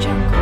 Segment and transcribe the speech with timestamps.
[0.00, 0.41] Jungle.